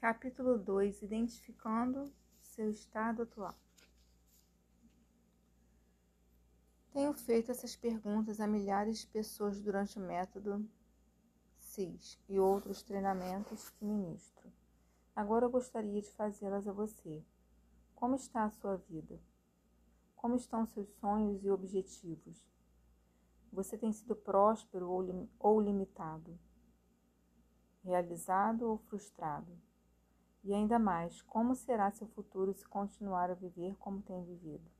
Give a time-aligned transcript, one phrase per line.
[0.00, 2.10] Capítulo 2 Identificando
[2.40, 3.54] seu estado atual.
[6.90, 10.66] Tenho feito essas perguntas a milhares de pessoas durante o método
[11.58, 14.50] CIS e outros treinamentos que ministro.
[15.14, 17.22] Agora eu gostaria de fazê-las a você.
[17.94, 19.20] Como está a sua vida?
[20.16, 22.42] Como estão seus sonhos e objetivos?
[23.52, 26.40] Você tem sido próspero ou, lim ou limitado?
[27.84, 29.60] Realizado ou frustrado?
[30.42, 34.70] E ainda mais, como será seu futuro se continuar a viver como tem vivido?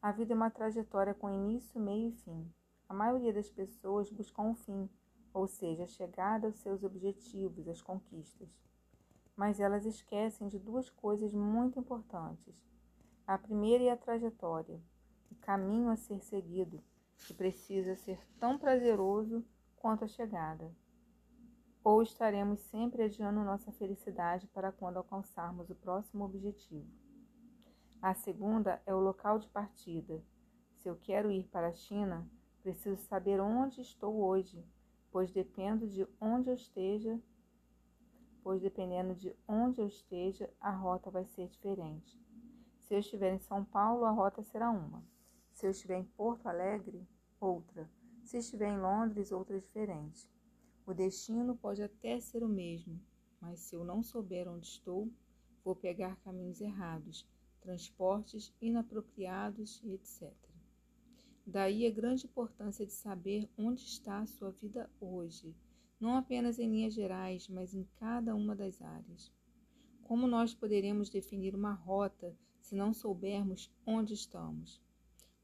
[0.00, 2.48] A vida é uma trajetória com início, meio e fim.
[2.88, 4.88] A maioria das pessoas busca um fim,
[5.34, 8.48] ou seja, a chegada aos seus objetivos, as conquistas.
[9.34, 12.54] Mas elas esquecem de duas coisas muito importantes.
[13.26, 14.80] A primeira é a trajetória,
[15.32, 16.80] o caminho a ser seguido,
[17.26, 19.44] que precisa ser tão prazeroso
[19.76, 20.72] quanto a chegada
[21.82, 26.88] ou estaremos sempre adiando nossa felicidade para quando alcançarmos o próximo objetivo.
[28.00, 30.22] A segunda é o local de partida.
[30.76, 32.28] Se eu quero ir para a China,
[32.62, 34.64] preciso saber onde estou hoje,
[35.10, 37.20] pois dependo de onde eu esteja,
[38.42, 42.18] pois dependendo de onde eu esteja, a rota vai ser diferente.
[42.78, 45.04] Se eu estiver em São Paulo, a rota será uma.
[45.52, 47.06] Se eu estiver em Porto Alegre,
[47.40, 47.90] outra.
[48.22, 50.30] Se estiver em Londres, outra diferente.
[50.88, 52.98] O destino pode até ser o mesmo,
[53.42, 55.06] mas se eu não souber onde estou,
[55.62, 57.28] vou pegar caminhos errados,
[57.60, 60.32] transportes inapropriados e etc.
[61.46, 65.54] Daí a grande importância de saber onde está a sua vida hoje,
[66.00, 69.30] não apenas em linhas gerais, mas em cada uma das áreas.
[70.04, 74.80] Como nós poderemos definir uma rota se não soubermos onde estamos?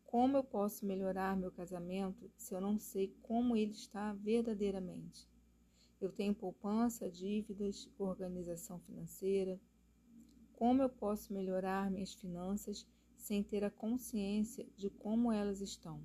[0.07, 5.34] Como eu posso melhorar meu casamento se eu não sei como ele está verdadeiramente?
[6.05, 9.59] Eu tenho poupança, dívidas, organização financeira.
[10.53, 15.99] Como eu posso melhorar minhas finanças sem ter a consciência de como elas estão?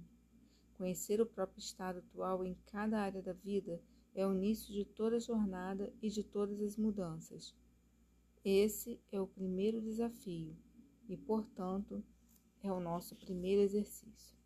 [0.78, 3.84] Conhecer o próprio estado atual em cada área da vida
[4.16, 7.54] é o início de toda a jornada e de todas as mudanças.
[8.42, 10.56] Esse é o primeiro desafio
[11.10, 12.02] e, portanto,
[12.64, 14.39] é o nosso primeiro exercício.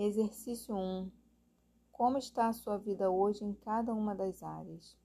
[0.00, 1.10] Exercício 1.
[1.90, 4.96] Como está a sua vida hoje em cada uma das áreas?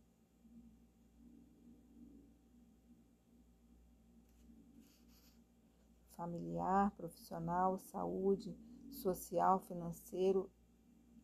[6.15, 8.55] Familiar, profissional, saúde,
[8.91, 10.47] social, financeiro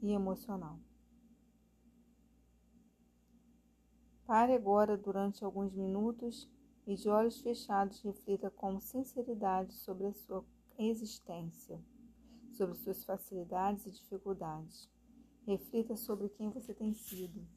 [0.02, 0.80] e emocional.
[4.26, 6.50] Pare agora durante alguns minutos
[6.88, 10.44] e de olhos fechados reflita com sinceridade sobre a sua
[10.80, 11.80] existência
[12.56, 14.90] sobre suas facilidades e dificuldades.
[15.46, 17.48] Reflita sobre quem você tem sido